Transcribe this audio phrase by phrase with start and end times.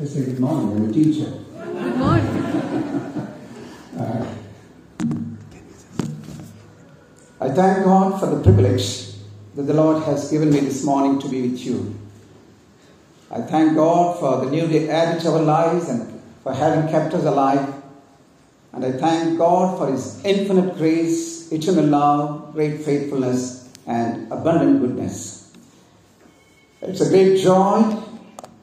[0.00, 1.28] I say good morning, I'm a teacher.
[1.28, 2.26] Good morning.
[7.40, 9.08] I thank God for the privilege
[9.56, 11.98] that the Lord has given me this morning to be with you.
[13.28, 17.12] I thank God for the new day added to our lives and for having kept
[17.14, 17.74] us alive.
[18.72, 25.52] And I thank God for His infinite grace, eternal love, great faithfulness, and abundant goodness.
[26.82, 28.04] It's a great joy.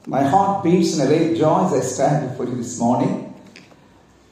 [0.07, 3.33] My heart beats in a great joy as I stand before you this morning.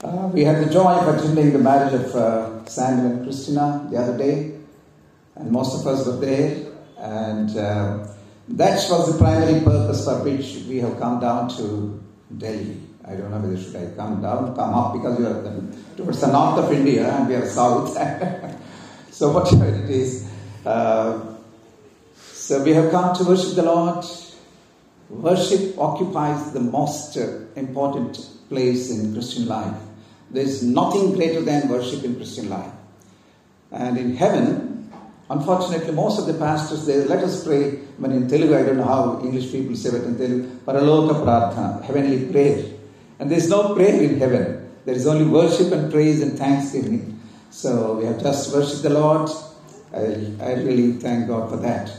[0.04, 3.98] Uh, we had the joy of attending the marriage of uh, Samuel and Christina the
[3.98, 4.55] other day,
[5.36, 6.67] and most of us were there.
[7.00, 8.05] And uh,
[8.50, 12.00] that was the primary purpose for which we have come down to
[12.38, 12.80] Delhi.
[13.03, 15.64] I don't know whether should I come down, come up because you are
[15.98, 17.98] towards the north of India and we are south.
[19.12, 20.30] so whatever it is,
[20.67, 21.20] uh,
[22.31, 24.05] so we have come to worship the Lord.
[25.10, 28.18] Worship occupies the most uh, important
[28.50, 29.76] place in Christian life.
[30.32, 32.72] There is nothing greater than worship in Christian life.
[33.72, 34.92] And in heaven,
[35.30, 37.80] unfortunately, most of the pastors they let us pray.
[38.00, 40.50] But in Telugu, I don't know how English people say it in Telugu.
[40.66, 42.66] Paraloka prarthana, heavenly prayer.
[43.20, 44.72] And there is no prayer in heaven.
[44.86, 47.20] There is only worship and praise and thanksgiving.
[47.52, 49.30] So we have just worshipped the Lord.
[49.94, 51.92] I, I really thank God for that.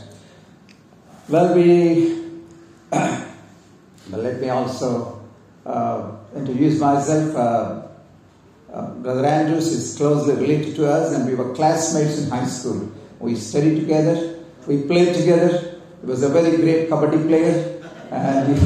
[1.29, 2.24] Well, we.
[4.09, 5.21] well, let me also
[5.65, 7.35] uh, introduce myself.
[7.35, 7.81] Uh,
[8.71, 12.89] uh, Brother Andrews is closely related to us, and we were classmates in high school.
[13.19, 15.79] We studied together, we played together.
[16.01, 18.57] He was a very great kabaddi player, and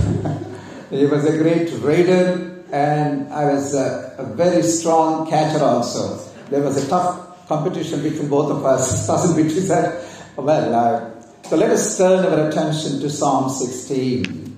[0.92, 6.18] he, he was a great raider, and I was a, a, very strong catcher also.
[6.50, 9.08] There was a tough competition between both of us.
[9.08, 10.04] Doesn't between that.
[10.36, 11.19] Well,
[11.50, 14.56] so let us turn our attention to Psalm 16.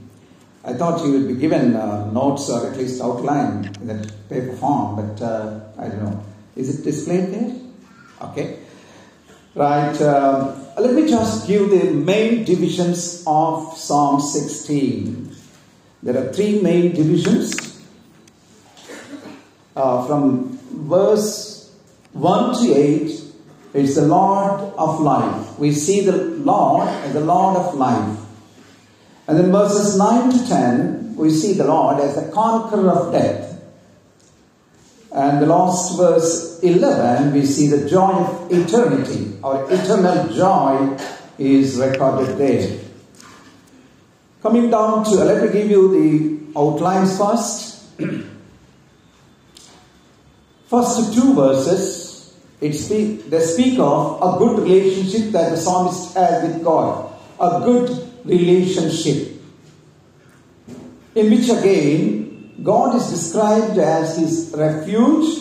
[0.65, 4.51] I thought you would be given uh, notes or at least outline in that paper
[4.57, 6.25] form, but uh, I don't know.
[6.57, 7.55] Is it displayed there?
[8.23, 8.59] Okay.
[9.55, 10.01] Right.
[10.01, 15.33] Um, let me just give the main divisions of Psalm 16.
[16.03, 17.81] There are three main divisions.
[19.77, 21.73] Uh, from verse
[22.11, 23.20] 1 to 8,
[23.73, 25.57] it's the Lord of life.
[25.57, 28.19] We see the Lord as the Lord of life.
[29.27, 33.61] And then verses 9 to 10, we see the Lord as the conqueror of death.
[35.13, 39.37] And the last verse 11, we see the joy of eternity.
[39.43, 40.97] Our eternal joy
[41.37, 42.79] is recorded there.
[44.41, 47.83] Coming down to, let me give you the outlines first.
[50.67, 52.00] first two verses,
[52.61, 57.11] it speak, they speak of a good relationship that the psalmist has with God.
[57.39, 59.41] A good relationship.
[61.15, 65.39] In which again, God is described as his refuge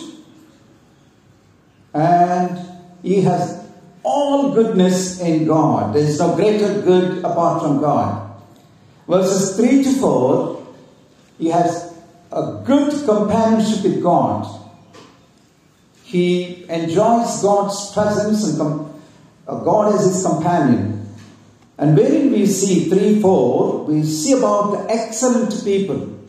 [1.93, 2.59] and
[3.03, 3.69] he has
[4.03, 5.93] all goodness in God.
[5.93, 8.31] There is no greater good apart from God.
[9.07, 10.67] Verses 3 to 4,
[11.37, 11.93] he has
[12.31, 14.70] a good companionship with God.
[16.11, 19.01] He enjoys God's presence and com-
[19.47, 21.07] uh, God as his companion.
[21.77, 26.19] And wherein we see 3 4, we see about the excellent people.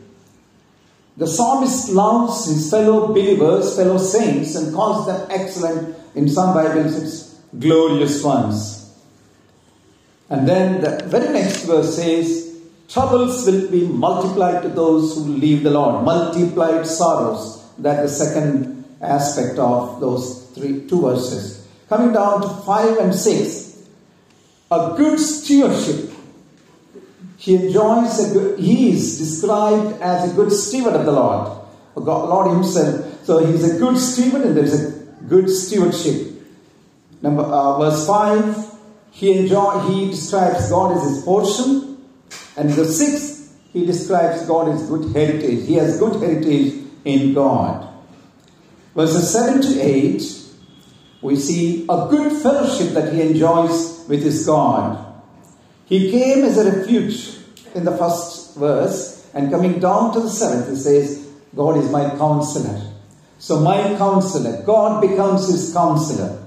[1.17, 5.97] The psalmist loves his fellow believers, fellow saints, and calls them excellent.
[6.15, 8.89] In some Bibles, it's glorious ones.
[10.31, 12.57] And then the very next verse says,
[12.89, 16.05] Troubles will be multiplied to those who leave the Lord.
[16.05, 17.69] Multiplied sorrows.
[17.79, 21.67] That is the second aspect of those three two verses.
[21.89, 23.89] Coming down to 5 and 6,
[24.71, 26.11] a good stewardship.
[27.37, 31.59] He enjoys a good, he is described as a good steward of the Lord.
[31.97, 33.25] God, Lord Himself.
[33.25, 34.91] So He's a good steward and there's a
[35.29, 36.33] good stewardship.
[37.21, 38.73] Number uh, verse 5,
[39.13, 41.99] he enjoy he describes God as his portion.
[42.57, 45.67] And the sixth, he describes God as good heritage.
[45.67, 47.92] He has good heritage in God.
[48.95, 50.23] Verses 7 to 8,
[51.23, 55.13] we see a good fellowship that he enjoys with his God.
[55.87, 57.37] He came as a refuge
[57.75, 62.11] in the first verse, and coming down to the seventh, he says, God is my
[62.17, 62.81] counselor.
[63.39, 66.45] So, my counselor, God becomes his counselor.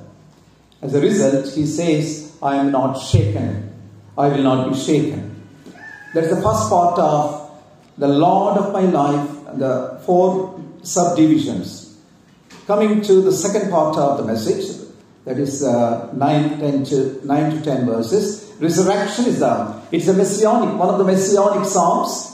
[0.82, 3.74] As a result, he says, I am not shaken.
[4.18, 5.44] I will not be shaken.
[6.14, 7.52] That's the first part of
[7.98, 11.85] the Lord of my life, the four subdivisions.
[12.68, 14.88] Coming to the second part of the message,
[15.26, 18.54] that is uh, 9, 10 to, 9 to 10 verses.
[18.60, 22.32] Resurrection is the, it's a messianic, one of the messianic psalms.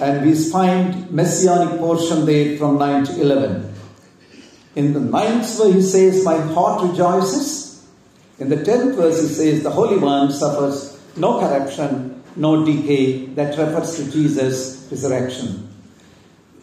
[0.00, 3.74] And we find messianic portion there from 9 to 11.
[4.74, 7.86] In the ninth verse, he says, My heart rejoices.
[8.40, 13.26] In the tenth verse, he says, The Holy One suffers no corruption, no decay.
[13.26, 15.71] That refers to Jesus' resurrection.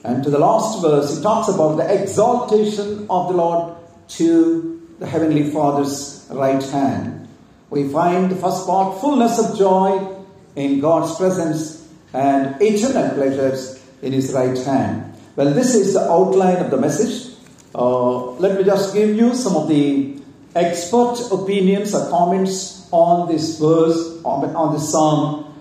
[0.04, 3.76] And to the last verse, he talks about the exaltation of the Lord
[4.10, 7.28] to the Heavenly Father's right hand.
[7.70, 10.18] We find the first part, fullness of joy
[10.56, 15.14] in God's presence and eternal pleasures in His right hand.
[15.36, 17.34] Well, this is the outline of the message.
[17.76, 20.20] Uh, let me just give you some of the
[20.56, 25.54] expert opinions or comments on this verse, on, on this psalm.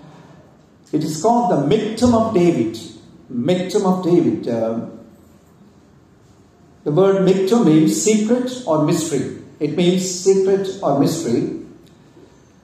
[0.91, 2.77] It is called the Michtam of David.
[3.31, 4.47] Michtam of David.
[4.47, 4.87] Uh,
[6.83, 9.41] the word Michtam means secret or mystery.
[9.59, 11.59] It means secret or mystery.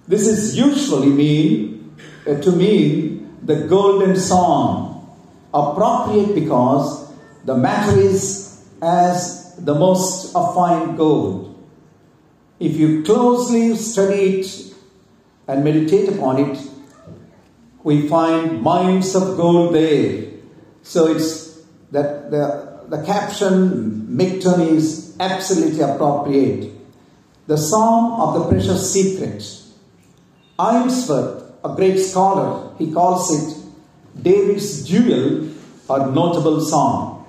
[0.08, 1.96] This is usually mean
[2.28, 5.16] uh, to mean the golden song,
[5.54, 7.12] appropriate because
[7.44, 11.52] the matter is as the most fine gold.
[12.60, 14.74] If you closely study it
[15.48, 16.58] and meditate upon it,
[17.84, 20.35] we find mines of gold there.
[20.86, 21.60] So it's
[21.92, 26.72] that the, the caption Michtam is absolutely appropriate.
[27.48, 29.44] The Psalm of the Precious Secret.
[30.60, 35.50] Ainsworth, a great scholar, he calls it David's jewel
[35.90, 37.26] or notable psalm.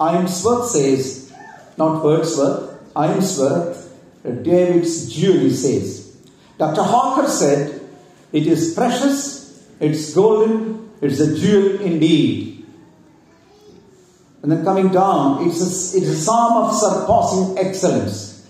[0.00, 1.32] Ainsworth says,
[1.76, 6.16] not Wordsworth, Ainsworth, David's jewel, he says.
[6.58, 6.82] Dr.
[6.82, 7.80] Hawker said,
[8.32, 12.53] it is precious, it's golden, it's a jewel indeed.
[14.44, 18.46] And then coming down, it's a, it's a psalm of surpassing excellence.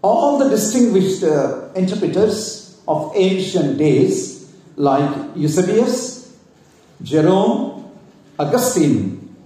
[0.00, 6.34] All the distinguished uh, interpreters of ancient days, like Eusebius,
[7.02, 7.92] Jerome,
[8.38, 9.36] Augustine,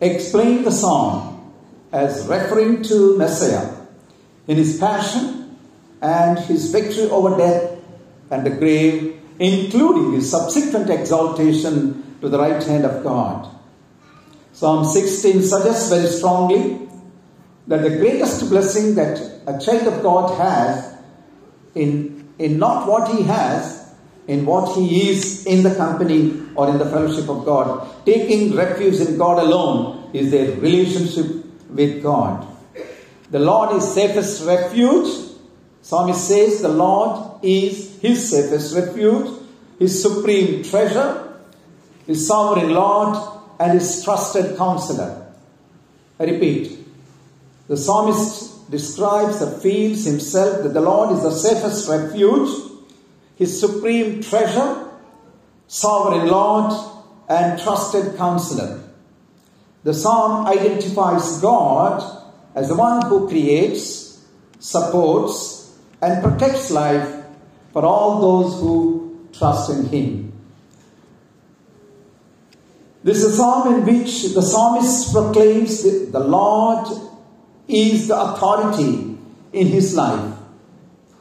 [0.00, 1.52] explain the psalm
[1.92, 3.76] as referring to Messiah
[4.48, 5.56] in his passion
[6.02, 7.78] and his victory over death
[8.32, 13.55] and the grave, including his subsequent exaltation to the right hand of God.
[14.56, 16.88] Psalm 16 suggests very strongly
[17.66, 20.94] that the greatest blessing that a child of God has
[21.74, 23.92] in, in not what he has,
[24.26, 27.86] in what he is in the company or in the fellowship of God.
[28.06, 32.48] Taking refuge in God alone is their relationship with God.
[33.30, 35.34] The Lord is safest refuge.
[35.82, 39.38] Psalmist says the Lord is his safest refuge,
[39.78, 41.34] his supreme treasure,
[42.06, 45.26] his sovereign Lord, and his trusted counselor.
[46.18, 46.78] I repeat,
[47.68, 52.50] the psalmist describes or feels himself that the Lord is the safest refuge,
[53.36, 54.88] his supreme treasure,
[55.68, 56.72] sovereign Lord,
[57.28, 58.82] and trusted counselor.
[59.84, 62.24] The psalm identifies God
[62.54, 64.24] as the one who creates,
[64.58, 67.24] supports, and protects life
[67.72, 70.25] for all those who trust in him.
[73.06, 76.88] This is a psalm in which the psalmist proclaims that the Lord
[77.68, 79.16] is the authority
[79.52, 80.34] in his life,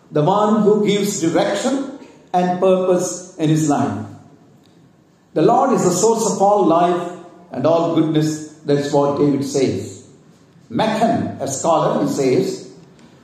[0.10, 2.00] the one who gives direction
[2.34, 4.04] and purpose in his life.
[5.36, 7.20] The Lord is the source of all life
[7.51, 8.56] and all goodness.
[8.65, 10.08] That's what David says.
[10.72, 12.74] Machen, a scholar, he says,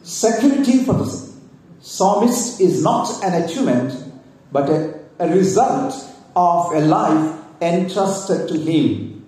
[0.03, 1.33] security for the
[1.79, 3.91] psalmist is not an achievement,
[4.51, 5.95] but a, a result
[6.35, 9.25] of a life entrusted to him.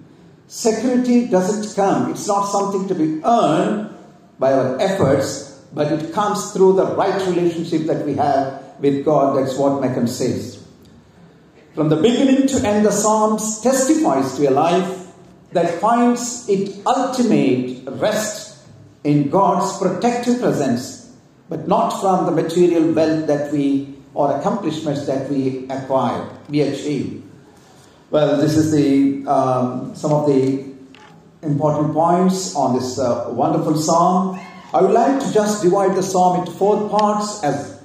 [0.47, 3.95] Security doesn't come, it's not something to be earned
[4.39, 9.37] by our efforts, but it comes through the right relationship that we have with God.
[9.37, 10.63] That's what Machen says.
[11.73, 15.07] From the beginning to end, the Psalms testifies to a life
[15.53, 18.59] that finds its ultimate rest
[19.03, 21.15] in God's protective presence,
[21.49, 27.22] but not from the material wealth that we or accomplishments that we acquire, we achieve.
[28.13, 30.63] Well, this is the um, some of the
[31.41, 34.39] important points on this uh, wonderful psalm.
[34.71, 37.43] I would like to just divide the psalm into four parts.
[37.43, 37.81] As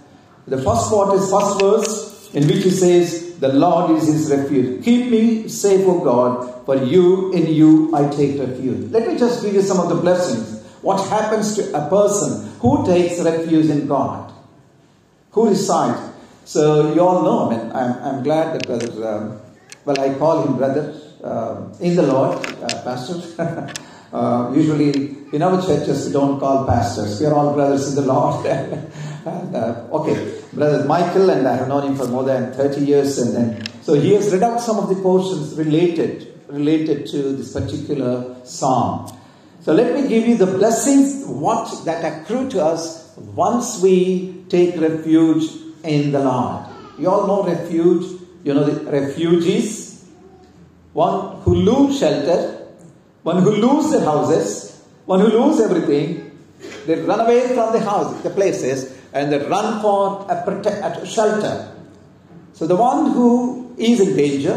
[0.46, 4.84] the first part is first verse, in which he says, "The Lord is His refuge.
[4.84, 9.42] Keep me safe, O God, for you in you I take refuge." Let me just
[9.42, 10.62] give you some of the blessings.
[10.82, 14.30] What happens to a person who takes refuge in God,
[15.30, 16.06] who resides?
[16.44, 17.48] So you all know.
[17.48, 19.47] I mean, I'm, I'm glad that brother.
[19.88, 23.72] Well, I call him brother uh, in the Lord, uh, pastor.
[24.12, 27.18] uh, usually in our churches, we don't call pastors.
[27.18, 28.44] We are all brothers in the Lord.
[29.24, 33.16] and, uh, okay, brother Michael, and I have known him for more than 30 years,
[33.16, 37.54] and then So he has read out some of the portions related related to this
[37.54, 39.10] particular psalm.
[39.62, 44.78] So let me give you the blessings what that accrue to us once we take
[44.78, 45.44] refuge
[45.82, 46.66] in the Lord.
[46.98, 48.17] You all know refuge.
[48.48, 50.02] You know the refugees,
[50.94, 52.66] one who lose shelter,
[53.22, 56.30] one who lose their houses, one who lose everything.
[56.86, 61.04] They run away from the house, the places, and they run for a, prote- a
[61.04, 61.74] shelter.
[62.54, 64.56] So the one who is in danger,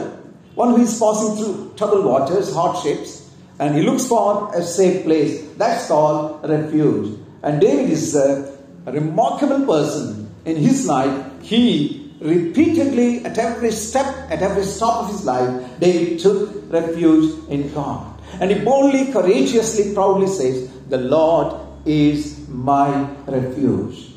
[0.55, 3.29] one who is passing through troubled waters, hardships,
[3.60, 5.45] and he looks for a safe place.
[5.57, 7.19] That's called refuge.
[7.43, 11.41] And David is a remarkable person in his life.
[11.41, 17.73] He repeatedly, at every step, at every stop of his life, David took refuge in
[17.73, 18.19] God.
[18.39, 24.13] And he boldly, courageously, proudly says, The Lord is my refuge.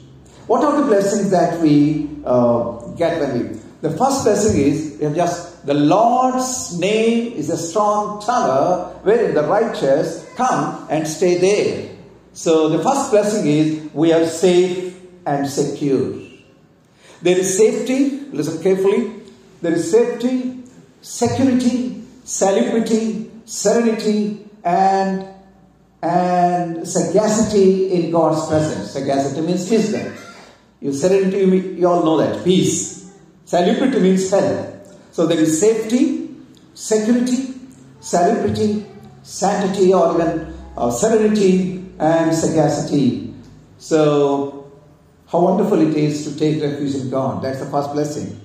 [0.46, 3.60] What are the blessings that we uh, get when we?
[3.80, 9.34] The first blessing is we have just the Lord's name is a strong tower wherein
[9.34, 11.90] the righteous come and stay there.
[12.34, 16.23] So the first blessing is we are safe and secure.
[17.24, 19.10] There is safety, listen carefully.
[19.62, 20.62] There is safety,
[21.00, 25.26] security, salubrity, serenity, and
[26.02, 28.90] and sagacity in God's presence.
[28.90, 30.12] Sagacity means wisdom.
[30.82, 31.46] You serenity, you,
[31.80, 32.44] you all know that.
[32.44, 33.10] Peace.
[33.46, 34.94] Salubrity means health.
[35.12, 36.36] So there is safety,
[36.74, 37.54] security,
[38.00, 38.84] salubrity,
[39.22, 43.32] sanctity, or even uh, serenity and sagacity.
[43.78, 44.63] So,
[45.34, 47.42] how wonderful it is to take refuge in God.
[47.42, 48.40] That's the first blessing.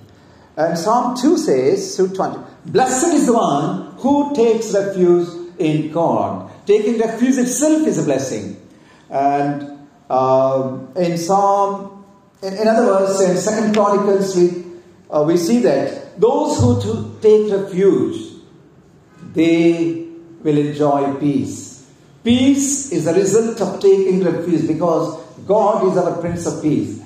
[0.57, 5.27] And Psalm 2 says, Psalm 20, Blessed is the one who takes refuge
[5.59, 6.51] in God.
[6.65, 8.59] Taking refuge itself is a blessing.
[9.07, 12.05] And uh, in Psalm,
[12.41, 14.63] in, in, other words, in Second Chronicles, we,
[15.11, 18.33] uh, we see that those who take refuge,
[19.33, 20.07] they
[20.41, 21.87] will enjoy peace.
[22.23, 25.18] Peace is a result of taking refuge because
[25.49, 27.01] God is our Prince of Peace.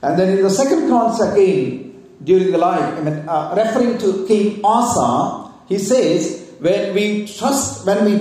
[0.00, 4.26] And then in the second chronicles again, during the life, I mean, uh, referring to
[4.26, 8.14] King Asa, he says, when we trust, when we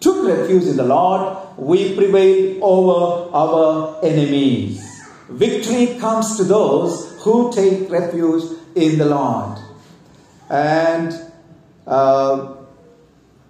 [0.00, 4.82] took refuge in the Lord, we prevailed over our enemies.
[5.28, 8.42] Victory comes to those who take refuge
[8.74, 9.56] in the Lord.
[10.50, 11.14] And
[11.86, 12.56] uh,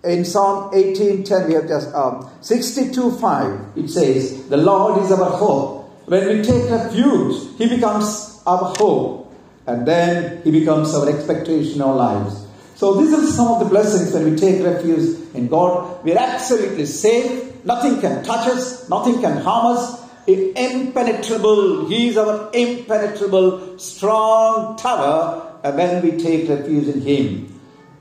[0.05, 3.77] in Psalm 18:10, we have just um, 62:5.
[3.77, 5.91] It says, "The Lord is our hope.
[6.07, 9.33] When we take refuge, He becomes our hope,
[9.67, 12.45] and then He becomes our expectation in our lives."
[12.77, 16.05] So these are some of the blessings when we take refuge in God.
[16.05, 17.65] We are absolutely safe.
[17.65, 18.89] Nothing can touch us.
[18.89, 20.01] Nothing can harm us.
[20.27, 21.87] Impenetrable.
[21.87, 27.61] He is our impenetrable, strong tower when we take refuge in Him.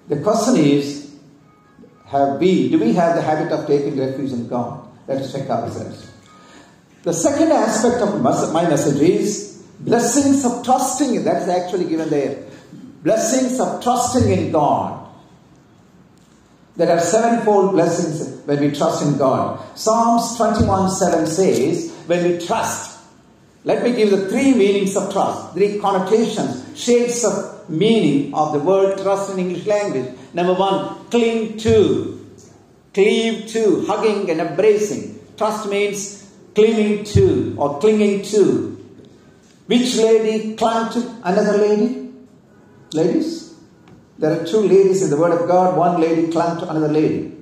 [0.09, 1.02] The question is,
[2.05, 4.87] have we, do we have the habit of taking refuge in God?
[5.07, 6.11] Let us check ourselves.
[7.03, 11.23] The second aspect of my message is blessings of trusting.
[11.23, 12.45] That is actually given there.
[13.03, 15.03] Blessings of trusting in God.
[16.75, 19.59] There are sevenfold blessings when we trust in God.
[19.77, 22.99] Psalms 21 7 says, when we trust,
[23.63, 28.59] let me give the three meanings of trust, three connotations, shades of meaning of the
[28.59, 30.13] word trust in English language.
[30.33, 32.19] Number one, cling to,
[32.93, 35.19] cleave to, hugging and embracing.
[35.37, 38.69] Trust means clinging to or clinging to.
[39.67, 42.11] Which lady clung to another lady?
[42.93, 43.55] Ladies?
[44.19, 45.77] There are two ladies in the Word of God.
[45.77, 47.33] One lady clung to another lady.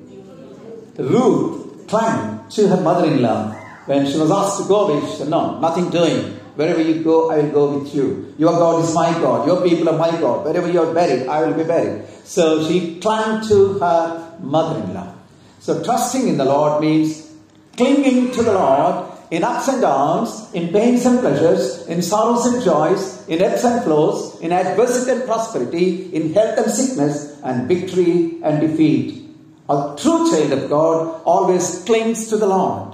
[0.98, 3.52] Ruth clung to her mother in law.
[3.86, 6.40] When she was asked to go away, she said, No, nothing doing.
[6.62, 8.36] Wherever you go, I will go with you.
[8.38, 9.48] Your God is my God.
[9.48, 10.46] Your people are my God.
[10.46, 12.06] Wherever you are buried, I will be buried.
[12.24, 15.12] So she clung to her mother in law.
[15.60, 17.34] So trusting in the Lord means
[17.78, 22.64] clinging to the Lord in ups and downs, in pains and pleasures, in sorrows and
[22.64, 28.38] joys, in ebbs and flows, in adversity and prosperity, in health and sickness, and victory
[28.44, 29.28] and defeat.
[29.68, 32.94] A true child of God always clings to the Lord.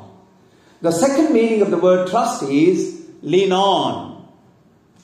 [0.82, 2.97] The second meaning of the word trust is
[3.28, 4.26] lean on,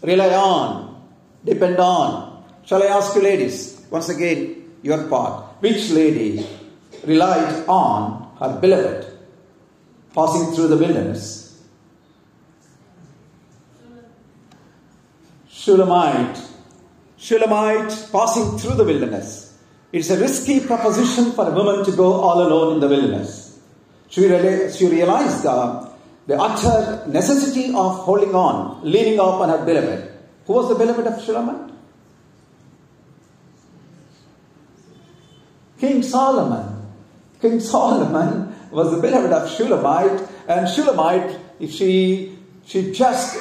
[0.01, 1.01] rely on,
[1.43, 2.43] depend on.
[2.65, 5.61] Shall I ask you, ladies, once again, your part.
[5.61, 6.45] Which lady
[7.05, 9.05] relied on her beloved
[10.15, 11.61] passing through the wilderness?
[15.49, 16.39] Shulamite.
[17.17, 19.57] Shulamite passing through the wilderness.
[19.91, 23.59] It's a risky proposition for a woman to go all alone in the wilderness.
[24.09, 25.92] She, she realized the,
[26.27, 30.11] the utter necessity of holding on, leaning up on her beloved.
[30.45, 31.71] Who was the beloved of Shulamite?
[35.79, 36.87] King Solomon.
[37.41, 43.37] King Solomon was the beloved of Shulamite, and Shulamite, if she, she just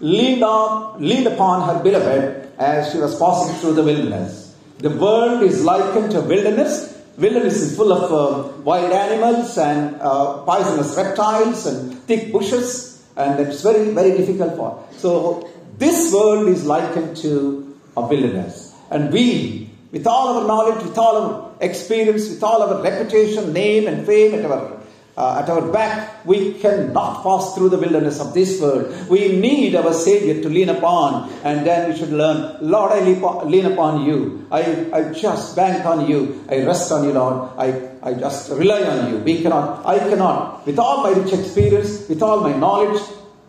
[0.00, 4.54] leaned, up, leaned upon her beloved as she was passing through the wilderness.
[4.78, 10.42] The world is likened to wilderness Wilderness is full of uh, wild animals and uh,
[10.44, 14.84] poisonous reptiles and thick bushes, and it's very, very difficult for.
[14.98, 20.98] So this world is likened to a wilderness, and we, with all our knowledge, with
[20.98, 24.75] all our experience, with all our reputation, name, and fame at our
[25.16, 28.92] uh, at our back, we cannot pass through the wilderness of this world.
[29.08, 33.64] We need our Savior to lean upon, and then we should learn, Lord, I lean
[33.64, 34.46] upon you.
[34.50, 36.44] I, I just bank on you.
[36.50, 37.50] I rest on you, Lord.
[37.56, 39.18] I, I just rely on you.
[39.20, 43.00] We cannot, I cannot, with all my rich experience, with all my knowledge,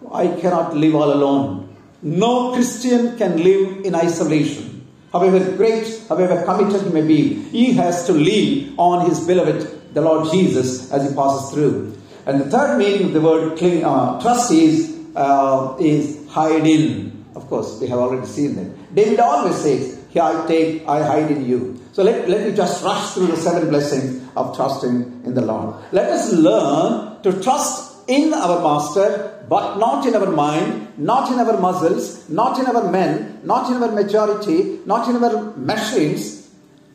[0.10, 1.76] I cannot live all alone.
[2.02, 4.88] No Christian can live in isolation.
[5.12, 10.02] However great, however committed he may be, he has to lean on his beloved the
[10.02, 11.98] Lord Jesus as he passes through.
[12.28, 17.26] And the third meaning of the word cling, uh, trust is, uh, is hide in.
[17.36, 18.94] Of course, we have already seen that.
[18.94, 21.82] David always says, Here I take, I hide in you.
[21.94, 25.76] So let, let me just rush through the seven blessings of trusting in the Lord.
[25.92, 31.40] Let us learn to trust in our Master, but not in our mind, not in
[31.40, 36.50] our muscles, not in our men, not in our majority, not in our machines,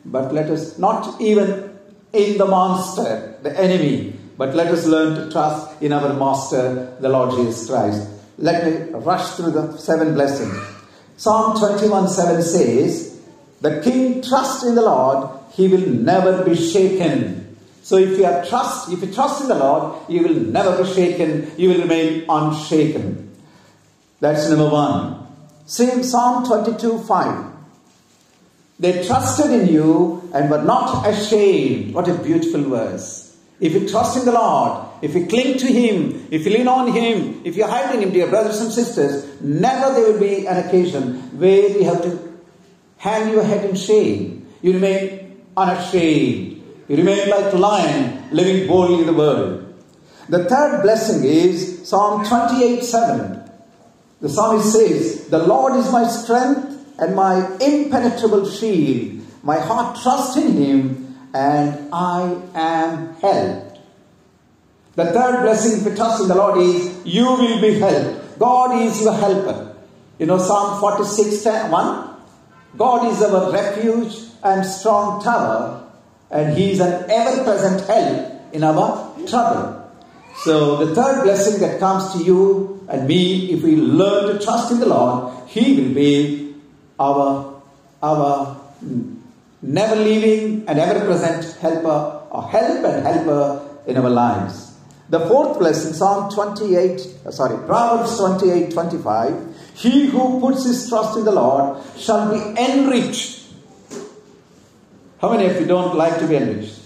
[0.05, 1.72] but let us not even
[2.13, 4.15] in the monster, the enemy.
[4.37, 8.07] But let us learn to trust in our Master, the Lord Jesus Christ.
[8.37, 10.57] Let me rush through the seven blessings.
[11.17, 13.21] Psalm 21 7 says,
[13.61, 17.57] The king trusts in the Lord, he will never be shaken.
[17.83, 20.89] So if you have trust, if you trust in the Lord, you will never be
[20.89, 23.35] shaken, you will remain unshaken.
[24.19, 25.27] That's number one.
[25.65, 27.53] Same Psalm 22 5.
[28.79, 31.93] They trusted in you and were not ashamed.
[31.93, 33.37] What a beautiful verse.
[33.59, 36.91] If you trust in the Lord, if you cling to Him, if you lean on
[36.91, 40.57] Him, if you hide in Him, dear brothers and sisters, never there will be an
[40.67, 42.33] occasion where you have to
[42.97, 44.47] hang your head in shame.
[44.61, 46.63] You remain unashamed.
[46.87, 49.73] You remain like a lion living boldly in the world.
[50.29, 53.49] The third blessing is Psalm 28 7.
[54.21, 59.22] The psalmist says, The Lord is my strength and my impenetrable shield.
[59.43, 63.79] My heart trusts in him, and I am helped.
[64.95, 68.39] The third blessing, you trust in the Lord, is you will be helped.
[68.39, 69.75] God is your helper.
[70.17, 72.09] You know, Psalm 46 1
[72.77, 75.89] God is our refuge and strong tower,
[76.31, 79.91] and He is an ever present help in our trouble.
[80.37, 84.71] So, the third blessing that comes to you and me, if we learn to trust
[84.71, 86.55] in the Lord, He will be
[86.99, 87.61] our,
[88.01, 88.57] our
[89.63, 94.77] never leaving and ever present helper or help and helper in our lives.
[95.09, 99.55] The fourth blessing, Psalm 28, uh, sorry, Proverbs 28 25.
[99.75, 103.47] He who puts his trust in the Lord shall be enriched.
[105.19, 106.79] How many of you don't like to be enriched?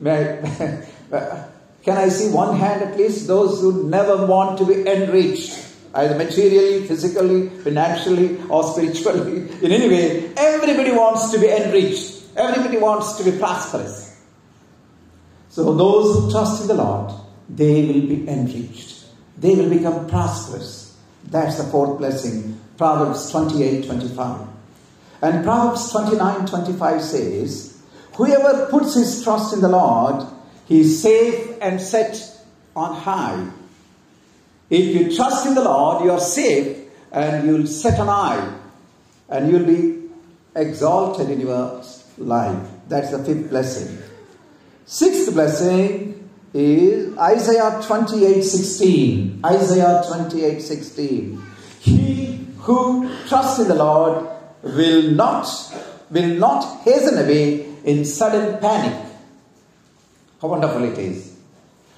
[0.00, 0.86] May I,
[1.82, 3.26] can I see one hand at least?
[3.26, 9.48] Those who never want to be enriched either materially, physically, financially, or spiritually.
[9.62, 12.22] In any way, everybody wants to be enriched.
[12.36, 14.20] Everybody wants to be prosperous.
[15.50, 17.12] So those who trust in the Lord,
[17.48, 19.04] they will be enriched.
[19.38, 20.96] They will become prosperous.
[21.24, 22.60] That's the fourth blessing.
[22.76, 24.48] Proverbs 28 25.
[25.22, 27.82] And Proverbs 29 25 says,
[28.14, 30.26] Whoever puts his trust in the Lord,
[30.66, 32.20] he is safe and set
[32.74, 33.48] on high.
[34.70, 38.58] If you trust in the Lord, you are safe and you'll set an eye
[39.28, 40.08] and you'll be
[40.56, 41.82] exalted in your
[42.18, 42.68] life.
[42.88, 43.98] That's the fifth blessing.
[44.86, 49.40] Sixth blessing is Isaiah 28 16.
[49.44, 51.42] Isaiah 28 16.
[51.80, 54.28] He who trusts in the Lord
[54.62, 55.46] will not
[56.10, 59.10] will not hasten away in sudden panic.
[60.40, 61.33] How wonderful it is.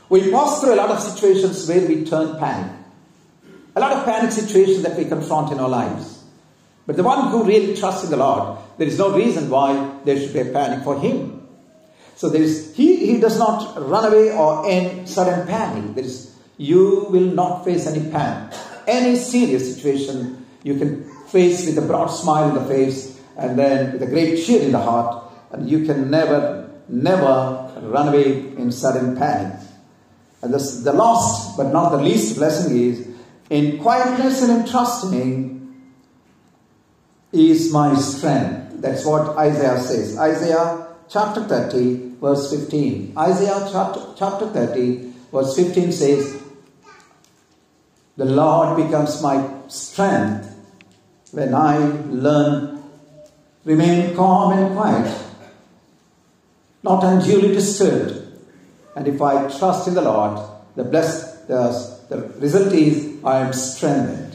[0.09, 2.73] We pass through a lot of situations where we turn panic.
[3.75, 6.25] A lot of panic situations that we confront in our lives.
[6.87, 10.19] But the one who really trusts in the Lord, there is no reason why there
[10.19, 11.47] should be a panic for him.
[12.15, 15.95] So there is he, he does not run away or in sudden panic.
[15.95, 18.55] There is you will not face any panic.
[18.87, 23.93] Any serious situation you can face with a broad smile in the face and then
[23.93, 28.73] with a great cheer in the heart, and you can never, never run away in
[28.73, 29.61] sudden panic.
[30.47, 33.09] And this, the last but not the least blessing is
[33.51, 35.75] in quietness and in trusting
[37.33, 38.81] is my strength.
[38.81, 40.17] That's what Isaiah says.
[40.17, 43.15] Isaiah chapter 30, verse 15.
[43.19, 46.41] Isaiah chapter, chapter 30, verse 15 says,
[48.17, 50.55] The Lord becomes my strength
[51.33, 52.85] when I learn,
[53.65, 55.13] remain calm and quiet,
[56.85, 58.16] not unduly disturbed.
[58.97, 60.41] And if I trust in the Lord,
[60.75, 64.35] the blessed, the, the result is I am strengthened.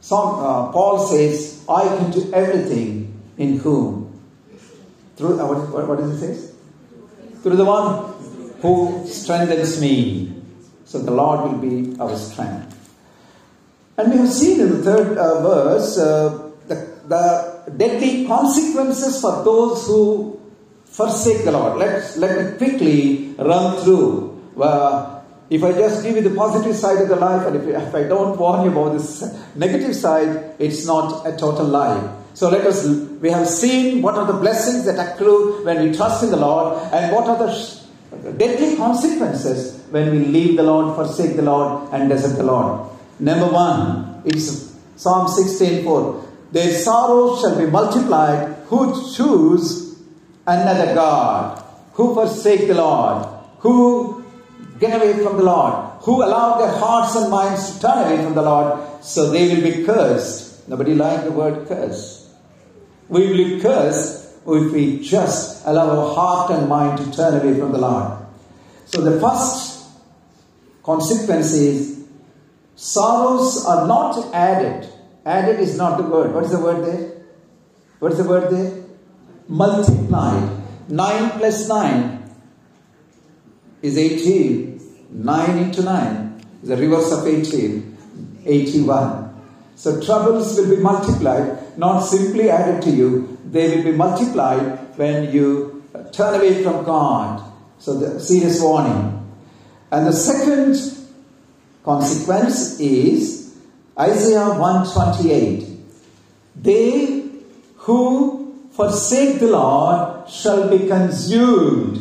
[0.00, 4.18] Some, uh, Paul says, I can do everything in whom?
[5.16, 6.52] Through, uh, what, what does it say?
[7.42, 8.14] Through the one
[8.62, 10.34] who strengthens me.
[10.86, 12.76] So the Lord will be our strength.
[13.98, 16.74] And we have seen in the third uh, verse uh, the,
[17.06, 20.39] the deadly consequences for those who
[21.00, 21.78] forsake the Lord.
[21.78, 24.38] Let's, let me quickly run through.
[24.60, 27.94] Uh, if I just give you the positive side of the life, and if, if
[27.94, 29.22] I don't warn you about this
[29.54, 32.16] negative side, it's not a total lie.
[32.34, 36.22] So let us, we have seen what are the blessings that accrue when we trust
[36.22, 41.34] in the Lord, and what are the deadly consequences when we leave the Lord, forsake
[41.34, 42.90] the Lord, and desert the Lord.
[43.18, 46.28] Number one, it's Psalm 16 4.
[46.52, 49.79] Their sorrows shall be multiplied who choose
[50.50, 53.26] another God, who forsake the Lord,
[53.58, 54.24] who
[54.78, 58.34] get away from the Lord, who allow their hearts and minds to turn away from
[58.34, 60.68] the Lord, so they will be cursed.
[60.68, 62.32] Nobody likes the word curse.
[63.08, 67.58] We will be cursed if we just allow our heart and mind to turn away
[67.58, 68.18] from the Lord.
[68.86, 69.88] So the first
[70.82, 72.04] consequence is
[72.74, 74.88] sorrows are not added.
[75.24, 76.32] Added is not the word.
[76.32, 77.22] What is the word there?
[77.98, 78.79] What is the word there?
[79.50, 80.48] Multiplied.
[80.88, 82.22] 9 plus 9
[83.82, 84.80] is 18.
[85.10, 87.98] 9 into 9 is the reverse of 18.
[88.46, 89.42] 81.
[89.74, 93.38] So troubles will be multiplied, not simply added to you.
[93.50, 95.82] They will be multiplied when you
[96.12, 97.42] turn away from God.
[97.78, 99.16] So the serious warning.
[99.90, 100.76] And the second
[101.82, 103.56] consequence is
[103.98, 105.66] Isaiah 128.
[106.56, 107.24] They
[107.76, 108.39] who
[108.80, 112.00] forsake the Lord shall be consumed.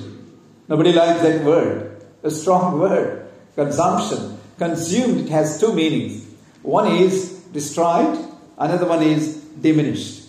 [0.70, 2.02] Nobody likes that word.
[2.24, 3.28] A strong word.
[3.56, 4.38] Consumption.
[4.58, 6.26] Consumed, it has two meanings.
[6.62, 8.18] One is destroyed,
[8.58, 9.36] another one is
[9.68, 10.28] diminished.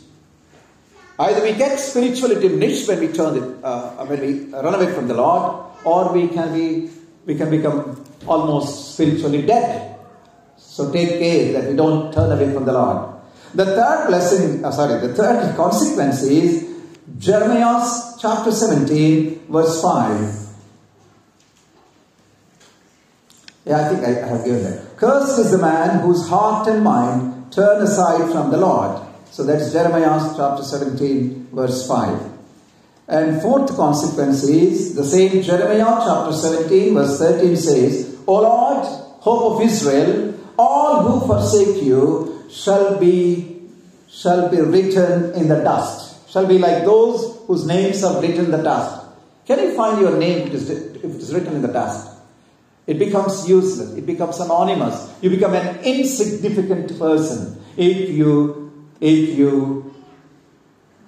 [1.20, 5.06] Either we get spiritually diminished when we turn it, uh, when we run away from
[5.06, 6.90] the Lord, or we can be
[7.26, 9.94] we can become almost spiritually dead.
[10.56, 13.09] So take care that we don't turn away from the Lord.
[13.52, 16.68] The third blessing, uh, sorry, the third consequence is
[17.18, 17.82] Jeremiah
[18.20, 20.46] chapter 17, verse 5.
[23.64, 24.96] Yeah, I think I have given that.
[24.96, 29.04] Cursed is the man whose heart and mind turn aside from the Lord.
[29.30, 32.30] So that's Jeremiah chapter 17, verse 5.
[33.08, 38.86] And fourth consequence is the same Jeremiah chapter 17, verse 13 says, O Lord,
[39.20, 40.29] hope of Israel,
[40.60, 43.16] all who forsake you shall be
[44.08, 46.28] shall be written in the dust.
[46.30, 49.06] Shall be like those whose names are written in the dust.
[49.46, 52.08] Can you find your name if it is, written in the dust?
[52.86, 53.94] It becomes useless.
[53.94, 55.12] It becomes anonymous.
[55.22, 58.30] You become an insignificant person if you
[59.00, 59.94] if you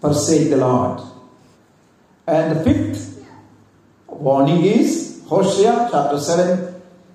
[0.01, 1.01] forsake the Lord.
[2.27, 3.27] And the fifth
[4.09, 6.72] warning is Hosea chapter 7,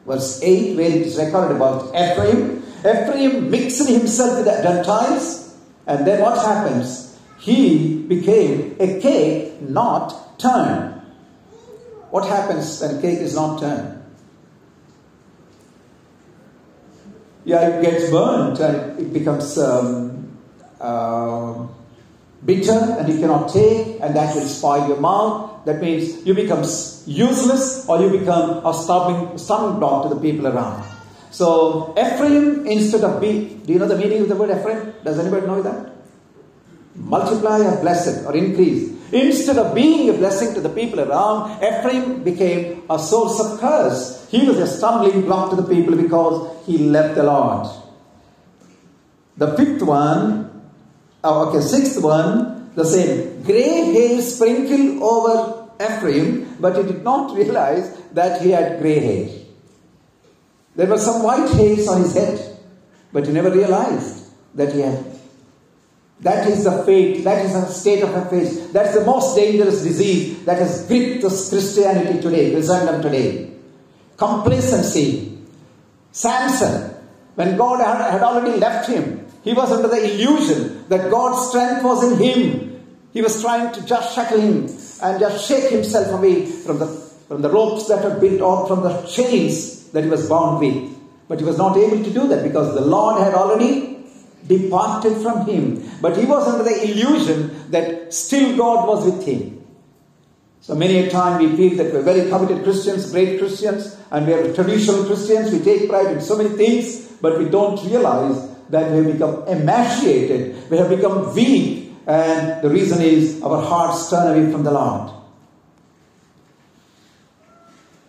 [0.08, 2.64] verse 8, where it is recorded about Ephraim.
[2.80, 7.20] Ephraim mixed himself with the Gentiles, and then what happens?
[7.40, 11.02] He became a cake not turned.
[12.10, 14.04] What happens when a cake is not turned?
[17.44, 20.38] Yeah, it gets burnt and it becomes um,
[20.82, 21.66] uh,
[22.44, 25.57] bitter and you cannot take, and that will spoil your mouth.
[25.68, 26.64] That means you become
[27.06, 30.82] useless or you become a stumbling, stumbling block to the people around.
[31.30, 34.94] So, Ephraim, instead of being, do you know the meaning of the word Ephraim?
[35.04, 35.92] Does anybody know that?
[36.96, 38.96] Multiply or blessed or increase.
[39.12, 44.26] Instead of being a blessing to the people around, Ephraim became a source of curse.
[44.32, 47.68] He was a stumbling block to the people because he left the Lord.
[49.36, 50.72] The fifth one,
[51.26, 53.44] oh, okay, sixth one, the same.
[53.44, 59.30] Grey hair sprinkled over Ephraim, but he did not realize that he had grey hair.
[60.76, 62.60] There were some white hairs on his head,
[63.12, 65.06] but he never realized that he had.
[66.22, 68.72] That is the fate, that is the state of affairs.
[68.72, 73.52] That's the most dangerous disease that has gripped Christianity today, Christendom today.
[74.18, 75.38] Complacency.
[76.12, 76.96] Samson,
[77.36, 82.12] when God had already left him, he was under the illusion that God's strength was
[82.12, 82.68] in him.
[83.14, 84.68] he was trying to just shackle him
[85.02, 86.88] and just shake himself away from the,
[87.28, 90.96] from the ropes that were built or from the chains that he was bound with.
[91.28, 94.06] But he was not able to do that because the Lord had already
[94.48, 95.84] departed from him.
[96.02, 99.66] But he was under the illusion that still God was with him.
[100.62, 104.34] So many a time we feel that we're very committed Christians, great Christians, and we
[104.34, 105.52] are traditional Christians.
[105.52, 109.48] We take pride in so many things, but we don't realize that we have become
[109.48, 114.72] emaciated, we have become weak, and the reason is our hearts turn away from the
[114.72, 115.12] Lord.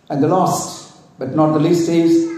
[0.09, 2.29] And the last, but not the least, is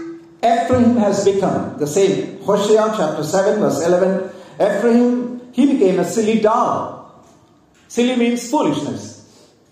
[0.42, 2.42] Ephraim has become the same.
[2.42, 4.30] Hosea chapter 7, verse 11.
[4.54, 7.12] Ephraim, he became a silly dog.
[7.86, 9.22] Silly means foolishness.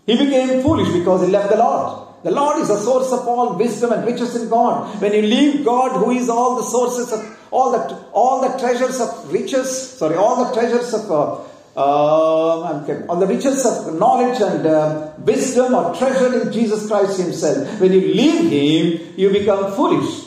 [0.07, 2.07] He became foolish because he left the Lord.
[2.23, 5.01] The Lord is the source of all wisdom and riches in God.
[5.01, 9.01] When you leave God, who is all the sources of all the all the treasures
[9.01, 11.39] of riches, sorry, all the treasures of uh,
[11.77, 17.81] uh, all the riches of knowledge and uh, wisdom are treasured in Jesus Christ Himself.
[17.81, 20.27] When you leave Him, you become foolish.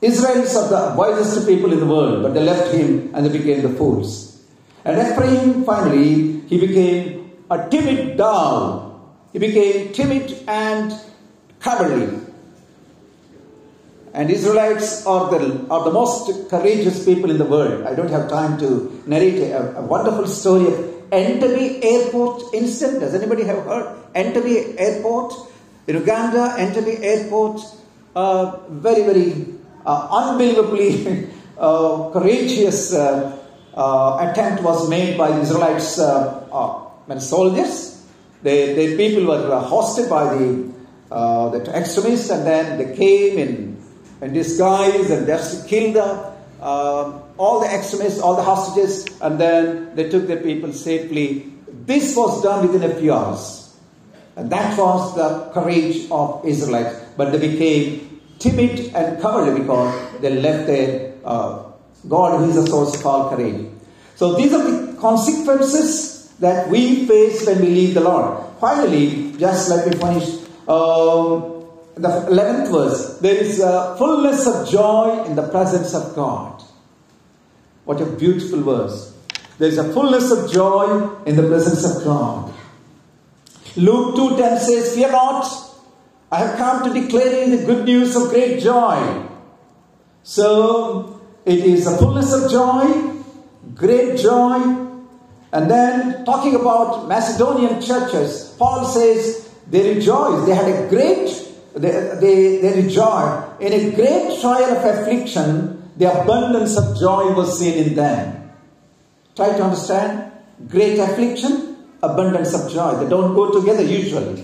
[0.00, 3.62] Israelites are the wisest people in the world, but they left Him and they became
[3.62, 4.30] the fools.
[4.84, 8.98] And Ephraim, finally, he became a timid dove.
[9.32, 10.94] He became timid and
[11.60, 12.29] cowardly.
[14.12, 17.86] And Israelites are the, are the most courageous people in the world.
[17.86, 23.00] I don't have time to narrate a, a wonderful story of Entebbe Airport incident.
[23.00, 23.96] Does anybody have heard?
[24.14, 25.34] Entebbe Airport
[25.86, 27.60] in Uganda, Entebbe Airport,
[28.14, 29.46] uh, very, very
[29.84, 33.36] uh, unbelievably uh, courageous uh,
[33.74, 36.86] uh, attempt was made by the Israelites uh,
[37.18, 38.06] soldiers,
[38.42, 43.69] they, the people were hosted by the, the extremists and then they came in,
[44.20, 49.94] in disguise and just killed the, uh, all the extremists, all the hostages, and then
[49.96, 51.52] they took the people safely.
[51.86, 53.76] This was done within a few hours.
[54.36, 56.96] And that was the courage of Israelites.
[57.16, 61.64] But they became timid and cowardly because they left their uh,
[62.08, 63.66] God, who is the source of all courage.
[64.16, 68.42] So these are the consequences that we face when we leave the Lord.
[68.60, 71.59] Finally, just let me finish um,
[72.00, 73.18] the 11th verse.
[73.18, 76.62] There is a fullness of joy in the presence of God.
[77.84, 79.14] What a beautiful verse.
[79.58, 82.54] There is a fullness of joy in the presence of God.
[83.76, 85.46] Luke 2.10 says, Fear not,
[86.32, 89.26] I have come to declare you the good news of great joy.
[90.22, 93.22] So, it is a fullness of joy,
[93.74, 94.88] great joy,
[95.52, 100.46] and then talking about Macedonian churches, Paul says they rejoice.
[100.46, 101.28] They had a great,
[101.74, 103.44] they, they, they rejoice.
[103.60, 108.50] In a great trial of affliction, the abundance of joy was seen in them.
[109.36, 110.32] Try to understand.
[110.68, 113.02] Great affliction, abundance of joy.
[113.02, 114.42] They don't go together usually.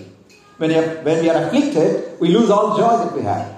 [0.58, 0.70] When,
[1.04, 3.54] when we are afflicted, we lose all joy that we have.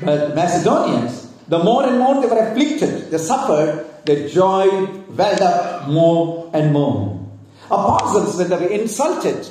[0.00, 5.88] But Macedonians, the more and more they were afflicted, they suffered, the joy welled up
[5.88, 7.26] more and more.
[7.66, 9.48] Apostles, when they were insulted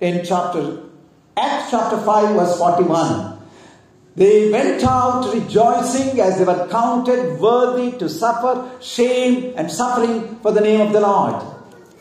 [0.00, 0.82] in chapter
[1.36, 3.38] Acts chapter 5, verse 41,
[4.16, 10.52] they went out rejoicing as they were counted worthy to suffer shame and suffering for
[10.52, 11.42] the name of the Lord.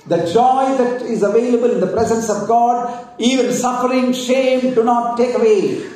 [0.07, 5.17] The joy that is available in the presence of God, even suffering, shame, do not
[5.17, 5.87] take away.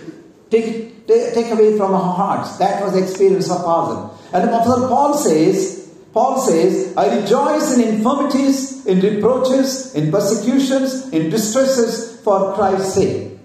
[0.52, 2.58] Take, take away from our hearts.
[2.58, 4.18] That was the experience of Paul.
[4.32, 11.32] And Apostle Paul says, Paul says, I rejoice in infirmities, in reproaches, in persecutions, in
[11.32, 13.38] distresses for Christ's sake.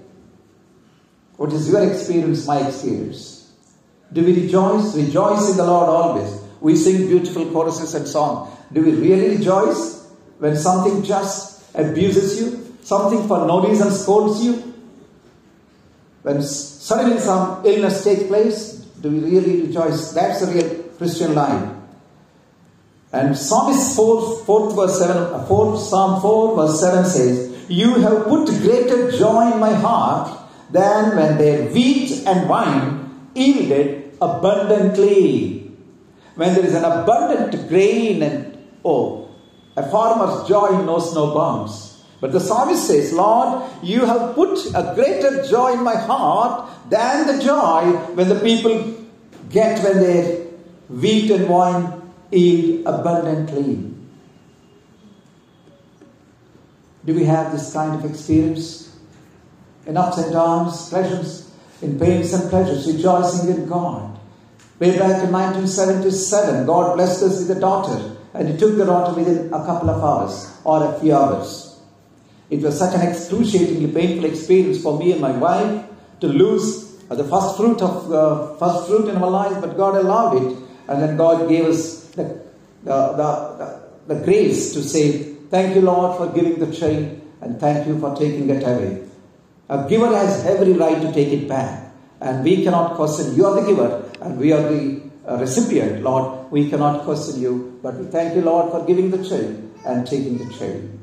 [1.37, 3.53] What is your experience, my experience?
[4.13, 4.97] Do we rejoice?
[4.97, 6.41] Rejoice in the Lord always.
[6.61, 8.51] We sing beautiful choruses and songs.
[8.73, 10.07] Do we really rejoice
[10.39, 12.77] when something just abuses you?
[12.83, 14.75] Something for no reason scolds you?
[16.23, 20.13] When suddenly some illness takes place, do we really rejoice?
[20.13, 21.77] That's the real Christian life.
[23.13, 28.47] And Psalmist 4, 4 verse 7, 4, Psalm 4 verse 7 says, You have put
[28.63, 30.39] greater joy in my heart
[30.71, 35.71] than when their wheat and wine yielded abundantly.
[36.35, 39.29] When there is an abundant grain and oh,
[39.77, 42.03] a farmer's joy knows no bounds.
[42.21, 47.27] But the psalmist says, Lord, you have put a greater joy in my heart than
[47.27, 48.97] the joy when the people
[49.51, 50.47] get when their
[50.89, 52.03] wheat and wine
[52.33, 53.98] yield abundantly.
[57.05, 58.97] Do we have this kind of experience?
[59.87, 64.19] In ups and downs, pleasures, in pains and pleasures, rejoicing in God.
[64.79, 68.17] Way back in 1977, God blessed us with a daughter.
[68.35, 71.81] and he took the daughter within a couple of hours or a few hours.
[72.51, 75.85] It was such an excruciatingly painful experience for me and my wife
[76.21, 79.97] to lose uh, the first fruit of uh, first fruit in our lives, but God
[79.97, 80.57] allowed it,
[80.89, 82.25] and then God gave us the,
[82.85, 87.59] the, the, the, the grace to say, Thank you, Lord, for giving the chain, and
[87.59, 89.03] thank you for taking it away.
[89.71, 93.35] A giver has every right to take it back, and we cannot question.
[93.35, 96.51] You are the giver, and we are the uh, recipient, Lord.
[96.51, 100.39] We cannot question you, but we thank you, Lord, for giving the chain and taking
[100.39, 100.99] the chain.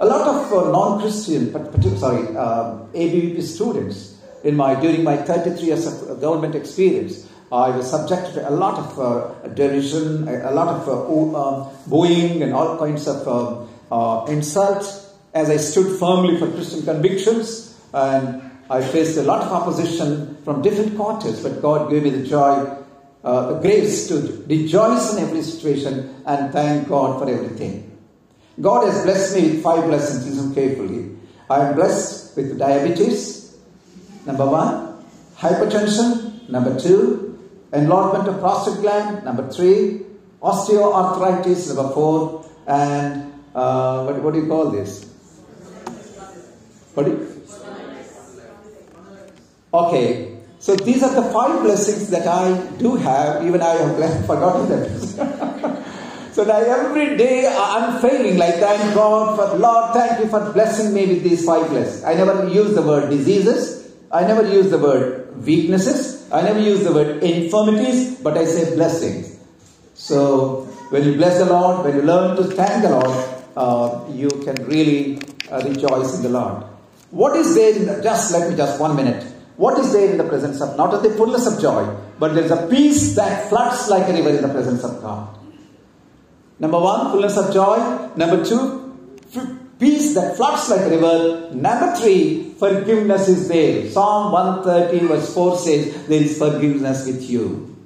[0.00, 1.52] A lot of uh, non-Christian,
[1.96, 7.88] sorry, uh, ABVP students in my during my 33 years of government experience, I was
[7.88, 12.52] subjected to a lot of uh, derision, a, a lot of uh, uh, booing, and
[12.52, 17.78] all kinds of uh, insults as I stood firmly for Christian convictions.
[17.92, 22.26] And I faced a lot of opposition from different quarters, but God gave me the
[22.26, 22.68] joy,
[23.22, 27.96] the grace to rejoice in every situation and thank God for everything.
[28.60, 30.26] God has blessed me with five blessings.
[30.26, 31.16] Listen carefully.
[31.48, 33.56] I am blessed with diabetes,
[34.24, 35.04] number one,
[35.36, 37.25] hypertension, number two,
[37.72, 40.02] enlargement of prostate gland, number three,
[40.42, 45.04] osteoarthritis, number four, and uh, what, what do you call this?
[46.94, 47.32] What you?
[49.74, 54.68] Okay, so these are the five blessings that I do have, even I have forgotten
[54.68, 55.00] them.
[56.32, 60.94] so that every day I'm failing, like thank God for Lord, thank you for blessing
[60.94, 62.04] me with these five blessings.
[62.04, 66.84] I never use the word diseases, I never use the word weaknesses, I never use
[66.84, 69.38] the word infirmities, but I say blessings.
[69.94, 74.28] So when you bless the Lord, when you learn to thank the Lord, uh, you
[74.44, 75.18] can really
[75.50, 76.64] uh, rejoice in the Lord.
[77.10, 79.24] What is there in the, just let me just one minute.
[79.56, 82.50] What is there in the presence of not only fullness of joy, but there is
[82.50, 85.38] a peace that floods like a river in the presence of God.
[86.58, 87.76] Number one, fullness of joy.
[88.16, 88.96] Number two,
[89.78, 91.50] peace that floods like a river.
[91.54, 93.88] Number three, forgiveness is there.
[93.90, 97.76] Psalm 130 verse 4 says, There is forgiveness with you.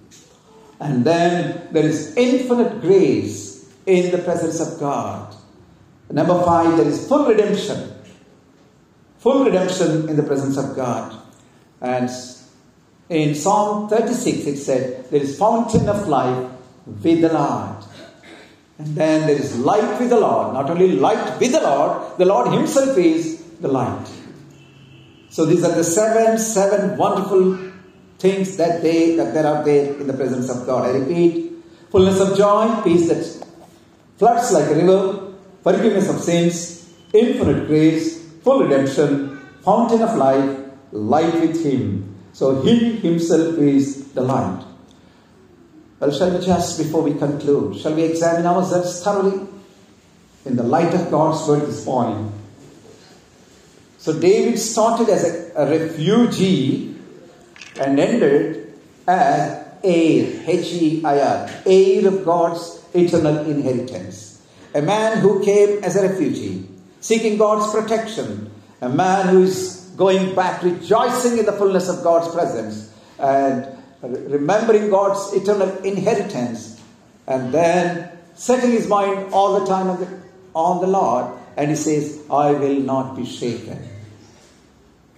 [0.80, 5.36] And then there is infinite grace in the presence of God.
[6.10, 7.94] Number five, there is full redemption.
[9.18, 11.20] Full redemption in the presence of God.
[11.80, 12.10] And
[13.08, 16.50] in Psalm 36 it said, There is fountain of life
[16.86, 17.79] with the Lord.
[18.80, 20.54] And then there is light with the Lord.
[20.54, 24.06] Not only light with the Lord, the Lord Himself is the light.
[25.28, 27.58] So these are the seven, seven wonderful
[28.18, 30.86] things that they that there are there in the presence of God.
[30.86, 31.52] I repeat,
[31.90, 33.46] fullness of joy, peace that
[34.16, 40.58] floods like a river, forgiveness of sins, infinite grace, full redemption, fountain of life,
[40.92, 42.16] light with Him.
[42.32, 44.69] So He Himself is the light.
[46.00, 49.46] Well, shall we just, before we conclude, shall we examine ourselves thoroughly
[50.46, 52.32] in the light of God's word this morning?
[53.98, 56.96] So David started as a, a refugee
[57.78, 58.72] and ended
[59.06, 64.40] as heir, H-E-I-R, heir of God's eternal inheritance.
[64.74, 66.66] A man who came as a refugee,
[67.00, 72.32] seeking God's protection, a man who is going back, rejoicing in the fullness of God's
[72.32, 76.80] presence, and remembering God's eternal inheritance,
[77.26, 80.08] and then setting his mind all the time on the,
[80.54, 83.78] on the Lord, and he says, I will not be shaken.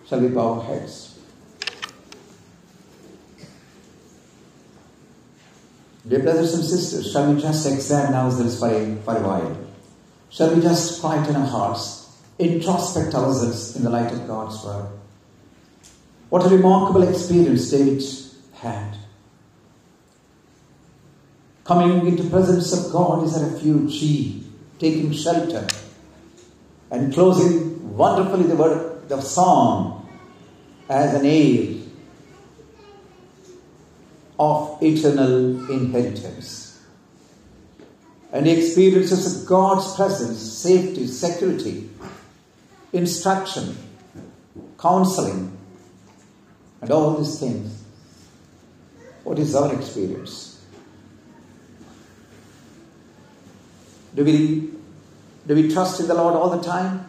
[0.08, 1.18] Shall we bow our heads?
[6.06, 9.56] Dear brothers and sisters, shall we just examine ourselves for a, for a while?
[10.30, 14.88] Shall we just quieten our hearts, introspect ourselves in the light of God's word?
[16.28, 18.02] What a remarkable experience David
[21.64, 24.44] Coming into presence of God is a refugee,
[24.78, 25.66] taking shelter,
[26.90, 30.06] and closing wonderfully the word, the psalm
[30.88, 31.90] as an aid
[34.38, 36.80] of eternal inheritance.
[38.32, 41.90] And he experiences of God's presence, safety, security,
[42.92, 43.76] instruction,
[44.78, 45.56] counseling,
[46.80, 47.82] and all these things.
[49.32, 50.62] What is our experience?
[54.14, 54.68] Do we,
[55.46, 57.08] do we trust in the Lord all the time?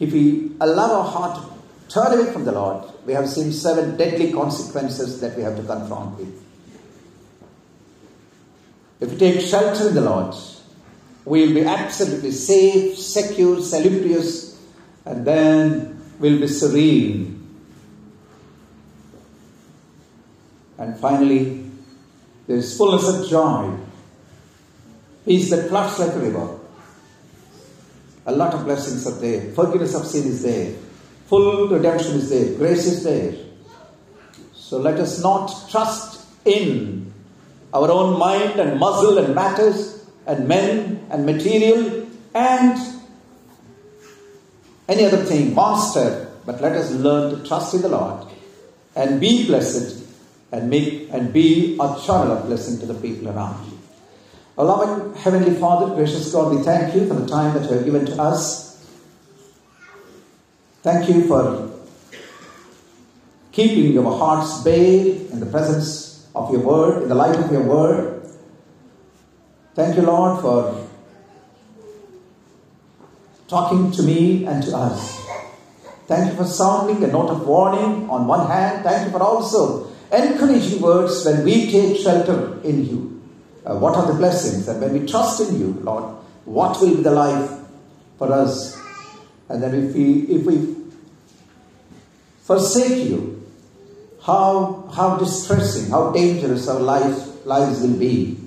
[0.00, 3.98] If we allow our heart to turn away from the Lord, we have seen seven
[3.98, 6.42] deadly consequences that we have to confront with.
[9.00, 10.34] If we take shelter in the Lord,
[11.26, 14.58] we will be absolutely safe, secure, salubrious,
[15.04, 17.41] and then we'll be serene.
[20.82, 21.70] And finally,
[22.48, 23.72] there is fullness of joy
[25.24, 26.58] Peace that floods like a river.
[28.26, 29.52] A lot of blessings are there.
[29.52, 30.74] Forgiveness of sin is there.
[31.26, 32.56] Full redemption is there.
[32.56, 33.32] Grace is there.
[34.52, 37.12] So let us not trust in
[37.72, 42.76] our own mind and muscle and matters and men and material and
[44.88, 48.26] any other thing, monster, but let us learn to trust in the Lord
[48.96, 50.01] and be blessed
[50.52, 53.78] and make and be a channel of blessing to the people around you.
[54.58, 57.84] Our loving Heavenly Father, gracious God, we thank you for the time that you have
[57.86, 58.86] given to us.
[60.82, 61.70] Thank you for
[63.50, 67.62] keeping your hearts bathed in the presence of your word, in the light of your
[67.62, 68.22] word.
[69.74, 70.86] Thank you, Lord, for
[73.48, 75.18] talking to me and to us.
[76.06, 78.84] Thank you for sounding a note of warning on one hand.
[78.84, 79.81] Thank you for also
[80.12, 83.22] encouraging words when we take shelter in you.
[83.64, 84.68] Uh, what are the blessings?
[84.68, 86.04] And when we trust in you, Lord,
[86.44, 87.50] what will be the life
[88.18, 88.78] for us?
[89.48, 90.76] And then if we, if we
[92.42, 93.42] forsake you,
[94.22, 98.38] how, how distressing, how dangerous our life, lives will be.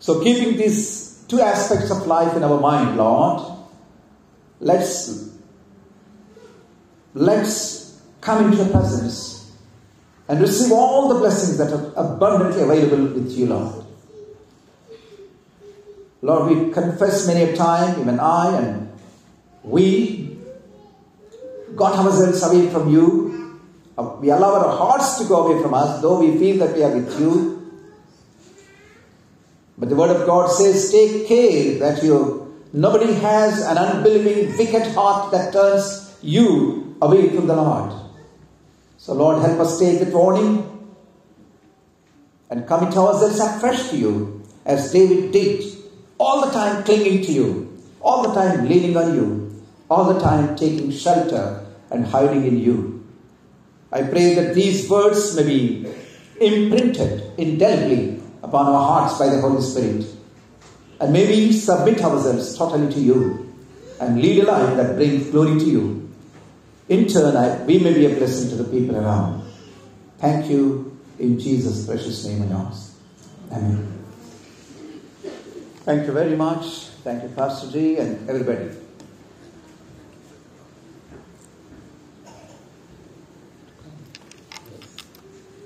[0.00, 3.58] So, keeping these two aspects of life in our mind, Lord,
[4.60, 5.30] let's,
[7.14, 9.41] let's come into your presence
[10.28, 13.84] and receive all the blessings that are abundantly available with you, Lord.
[16.22, 18.92] Lord, we confess many a time, even I and
[19.64, 20.38] we
[21.74, 23.60] got ourselves away from you.
[23.98, 26.84] Uh, We allow our hearts to go away from us, though we feel that we
[26.84, 27.60] are with you.
[29.76, 34.94] But the word of God says, take care that you nobody has an unbelieving, wicked
[34.94, 38.01] heart that turns you away from the Lord.
[39.02, 40.62] So, Lord, help us take that warning
[42.48, 45.64] and commit ourselves afresh to you, as David did,
[46.18, 50.54] all the time clinging to you, all the time leaning on you, all the time
[50.54, 53.04] taking shelter and hiding in you.
[53.90, 55.92] I pray that these words may be
[56.40, 60.06] imprinted indelibly upon our hearts by the Holy Spirit.
[61.00, 63.52] And may we submit ourselves totally to you
[63.98, 66.01] and lead a life that brings glory to you.
[66.92, 69.50] In turn, I, we may be a blessing to the people around.
[70.18, 72.94] Thank you in Jesus' precious name and yours.
[73.50, 74.04] Amen.
[75.86, 76.66] Thank you very much.
[77.02, 78.76] Thank you, Pastor G, and everybody.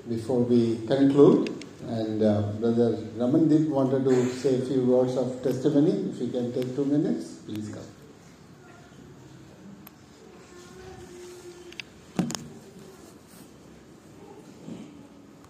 [0.07, 5.91] Before we conclude, and uh, Brother Ramandeep wanted to say a few words of testimony.
[6.09, 7.96] If you can take two minutes, please come.